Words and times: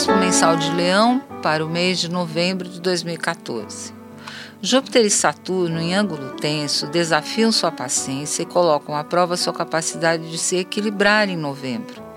Horóscopo 0.00 0.18
mensal 0.18 0.56
de 0.56 0.72
Leão 0.72 1.20
para 1.42 1.64
o 1.64 1.68
mês 1.68 1.98
de 1.98 2.10
novembro 2.10 2.66
de 2.66 2.80
2014. 2.80 3.92
Júpiter 4.62 5.04
e 5.04 5.10
Saturno, 5.10 5.78
em 5.78 5.94
ângulo 5.94 6.30
tenso, 6.36 6.86
desafiam 6.86 7.52
sua 7.52 7.70
paciência 7.70 8.42
e 8.42 8.46
colocam 8.46 8.96
à 8.96 9.04
prova 9.04 9.36
sua 9.36 9.52
capacidade 9.52 10.30
de 10.30 10.38
se 10.38 10.56
equilibrar 10.56 11.28
em 11.28 11.36
novembro. 11.36 12.09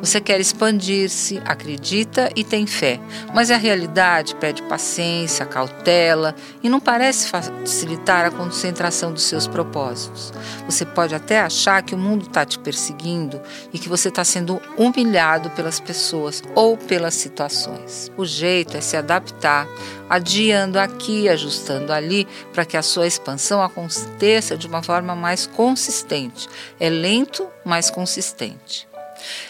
Você 0.00 0.18
quer 0.18 0.40
expandir-se, 0.40 1.42
acredita 1.44 2.30
e 2.34 2.42
tem 2.42 2.66
fé, 2.66 2.98
mas 3.34 3.50
a 3.50 3.56
realidade 3.58 4.34
pede 4.36 4.62
paciência, 4.62 5.44
cautela 5.44 6.34
e 6.62 6.70
não 6.70 6.80
parece 6.80 7.28
facilitar 7.28 8.24
a 8.24 8.30
concentração 8.30 9.12
dos 9.12 9.24
seus 9.24 9.46
propósitos. 9.46 10.32
Você 10.64 10.86
pode 10.86 11.14
até 11.14 11.40
achar 11.40 11.82
que 11.82 11.94
o 11.94 11.98
mundo 11.98 12.26
está 12.26 12.46
te 12.46 12.58
perseguindo 12.58 13.40
e 13.74 13.78
que 13.78 13.90
você 13.90 14.08
está 14.08 14.24
sendo 14.24 14.60
humilhado 14.78 15.50
pelas 15.50 15.78
pessoas 15.78 16.42
ou 16.54 16.78
pelas 16.78 17.14
situações. 17.14 18.10
O 18.16 18.24
jeito 18.24 18.78
é 18.78 18.80
se 18.80 18.96
adaptar, 18.96 19.68
adiando 20.08 20.78
aqui, 20.78 21.28
ajustando 21.28 21.92
ali, 21.92 22.26
para 22.54 22.64
que 22.64 22.76
a 22.76 22.82
sua 22.82 23.06
expansão 23.06 23.62
aconteça 23.62 24.56
de 24.56 24.66
uma 24.66 24.82
forma 24.82 25.14
mais 25.14 25.46
consistente. 25.46 26.48
É 26.78 26.88
lento, 26.88 27.46
mas 27.64 27.90
consistente. 27.90 28.89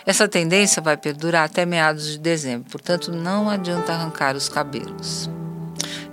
Essa 0.06 0.29
tendência 0.29 0.83
vai 0.83 0.97
perdurar 0.97 1.45
até 1.45 1.65
meados 1.65 2.12
de 2.12 2.19
dezembro, 2.19 2.70
portanto, 2.70 3.12
não 3.12 3.48
adianta 3.48 3.92
arrancar 3.92 4.37
os 4.37 4.48
cabelos. 4.48 5.28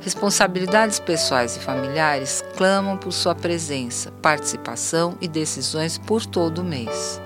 Responsabilidades 0.01 0.99
pessoais 0.99 1.57
e 1.57 1.59
familiares 1.59 2.43
clamam 2.55 2.97
por 2.97 3.11
sua 3.11 3.35
presença, 3.35 4.11
participação 4.21 5.17
e 5.19 5.27
decisões 5.27 5.97
por 5.97 6.25
todo 6.25 6.59
o 6.59 6.63
mês. 6.63 7.21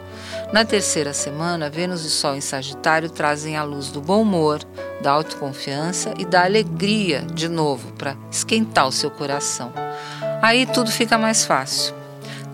Na 0.52 0.66
terceira 0.66 1.14
semana, 1.14 1.70
Vênus 1.70 2.04
e 2.04 2.10
Sol 2.10 2.36
em 2.36 2.42
Sagitário 2.42 3.10
trazem 3.10 3.56
a 3.56 3.64
luz 3.64 3.90
do 3.90 4.02
bom 4.02 4.22
humor, 4.22 4.60
da 5.02 5.12
autoconfiança 5.12 6.14
e 6.18 6.26
da 6.26 6.44
alegria 6.44 7.22
de 7.22 7.48
novo 7.48 7.94
para 7.94 8.18
esquentar 8.32 8.88
o 8.88 8.92
seu 8.92 9.12
coração. 9.12 9.72
Aí 10.42 10.66
tudo 10.66 10.92
fica 10.92 11.18
mais 11.18 11.46
fácil 11.46 12.01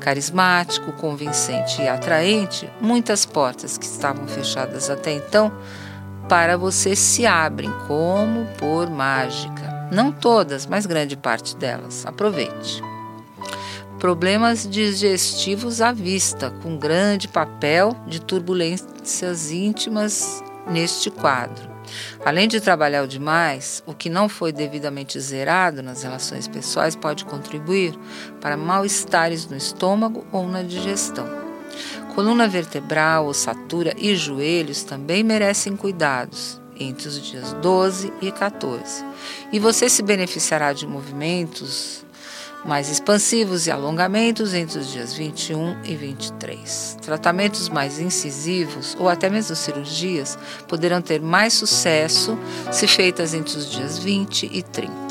carismático, 0.08 0.94
convincente 0.94 1.82
e 1.82 1.88
atraente, 1.90 2.72
muitas 2.80 3.26
portas 3.26 3.78
que 3.78 3.84
estavam 3.84 4.26
fechadas 4.26 4.90
até 4.90 5.12
então 5.12 5.52
para 6.30 6.56
você 6.56 6.96
se 6.96 7.26
abrem 7.26 7.70
como 7.90 8.46
por 8.58 8.90
mágica. 8.90 9.90
Não 9.92 10.10
todas, 10.10 10.66
mas 10.66 10.86
grande 10.86 11.18
parte 11.18 11.58
delas. 11.58 12.06
Aproveite. 12.06 12.82
Problemas 14.00 14.66
digestivos 14.66 15.82
à 15.82 15.92
vista, 15.92 16.52
com 16.64 16.78
grande 16.78 17.28
papel 17.28 17.94
de 18.08 18.22
turbulências 18.22 19.52
íntimas 19.52 20.42
neste 20.70 21.12
quadro. 21.12 21.77
Além 22.26 22.48
de 22.48 22.60
trabalhar 22.62 23.04
o 23.04 23.08
demais, 23.08 23.84
o 23.86 23.94
que 23.94 24.10
não 24.10 24.28
foi 24.28 24.52
devidamente 24.52 25.20
zerado 25.20 25.82
nas 25.82 26.04
relações 26.04 26.48
pessoais 26.48 26.96
pode 26.96 27.26
contribuir 27.26 27.98
para 28.42 28.58
mal-estares 28.58 29.48
no 29.48 29.58
estômago 29.58 30.26
ou 30.32 30.48
na 30.48 30.64
digestão. 30.64 31.28
Coluna 32.16 32.48
vertebral, 32.48 33.28
ossatura 33.28 33.94
e 33.98 34.16
joelhos 34.16 34.84
também 34.84 35.24
merecem 35.24 35.76
cuidados 35.76 36.60
entre 36.80 37.08
os 37.08 37.22
dias 37.22 37.54
12 37.54 38.12
e 38.22 38.32
14. 38.32 39.06
E 39.52 39.60
você 39.60 39.90
se 39.90 40.02
beneficiará 40.02 40.74
de 40.74 40.88
movimentos 40.88 42.06
mais 42.68 42.90
expansivos 42.90 43.66
e 43.66 43.72
alongamentos 43.72 44.54
entre 44.54 44.78
os 44.78 44.92
dias 44.92 45.14
21 45.14 45.84
e 45.86 45.96
23. 45.96 46.98
Tratamentos 47.02 47.70
mais 47.70 48.00
incisivos 48.00 48.96
ou 49.00 49.08
até 49.08 49.30
mesmo 49.30 49.56
cirurgias 49.56 50.38
poderão 50.68 51.02
ter 51.02 51.22
mais 51.22 51.54
sucesso 51.54 52.38
se 52.70 52.86
feitas 52.86 53.34
entre 53.34 53.58
os 53.58 53.72
dias 53.72 53.98
20 53.98 54.50
e 54.52 54.62
30. 54.62 55.08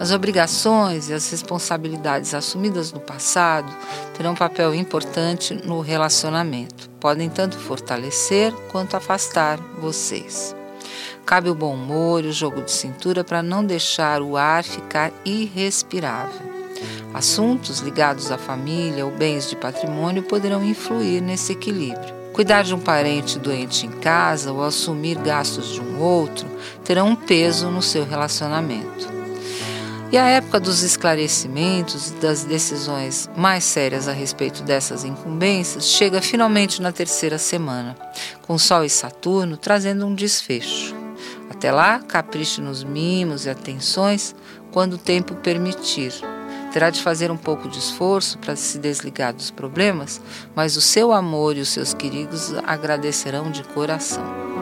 As 0.00 0.12
obrigações 0.12 1.10
e 1.10 1.12
as 1.12 1.30
responsabilidades 1.30 2.34
assumidas 2.34 2.90
no 2.90 3.00
passado 3.00 3.70
terão 4.16 4.32
um 4.32 4.36
papel 4.36 4.74
importante 4.74 5.54
no 5.54 5.80
relacionamento. 5.80 6.88
Podem 6.98 7.28
tanto 7.28 7.58
fortalecer 7.58 8.52
quanto 8.72 8.96
afastar 8.96 9.58
vocês. 9.78 10.56
Cabe 11.26 11.50
o 11.50 11.54
bom 11.54 11.74
humor 11.74 12.24
e 12.24 12.28
o 12.28 12.32
jogo 12.32 12.62
de 12.62 12.72
cintura 12.72 13.22
para 13.22 13.42
não 13.42 13.64
deixar 13.64 14.22
o 14.22 14.36
ar 14.36 14.64
ficar 14.64 15.12
irrespirável. 15.24 16.59
Assuntos 17.12 17.80
ligados 17.80 18.30
à 18.30 18.38
família 18.38 19.04
ou 19.04 19.12
bens 19.12 19.48
de 19.48 19.56
patrimônio 19.56 20.22
poderão 20.22 20.64
influir 20.64 21.20
nesse 21.20 21.52
equilíbrio. 21.52 22.14
Cuidar 22.32 22.62
de 22.62 22.74
um 22.74 22.78
parente 22.78 23.38
doente 23.38 23.86
em 23.86 23.90
casa 23.90 24.52
ou 24.52 24.62
assumir 24.62 25.18
gastos 25.18 25.72
de 25.72 25.80
um 25.80 26.00
outro 26.00 26.46
terão 26.84 27.08
um 27.08 27.16
peso 27.16 27.68
no 27.68 27.82
seu 27.82 28.04
relacionamento. 28.04 29.08
E 30.12 30.18
a 30.18 30.26
época 30.26 30.58
dos 30.58 30.82
esclarecimentos 30.82 32.10
e 32.10 32.14
das 32.14 32.42
decisões 32.42 33.30
mais 33.36 33.62
sérias 33.62 34.08
a 34.08 34.12
respeito 34.12 34.62
dessas 34.62 35.04
incumbências 35.04 35.86
chega 35.86 36.20
finalmente 36.20 36.82
na 36.82 36.90
terceira 36.90 37.38
semana, 37.38 37.96
com 38.42 38.58
Sol 38.58 38.84
e 38.84 38.90
Saturno 38.90 39.56
trazendo 39.56 40.04
um 40.06 40.14
desfecho. 40.14 40.96
Até 41.48 41.70
lá, 41.70 42.00
capriche 42.00 42.60
nos 42.60 42.82
mimos 42.82 43.46
e 43.46 43.50
atenções 43.50 44.34
quando 44.72 44.94
o 44.94 44.98
tempo 44.98 45.34
permitir 45.36 46.12
Terá 46.72 46.90
de 46.90 47.02
fazer 47.02 47.30
um 47.30 47.36
pouco 47.36 47.68
de 47.68 47.78
esforço 47.78 48.38
para 48.38 48.54
se 48.54 48.78
desligar 48.78 49.34
dos 49.34 49.50
problemas, 49.50 50.20
mas 50.54 50.76
o 50.76 50.80
seu 50.80 51.12
amor 51.12 51.56
e 51.56 51.60
os 51.60 51.68
seus 51.68 51.92
queridos 51.92 52.52
agradecerão 52.64 53.50
de 53.50 53.64
coração. 53.64 54.59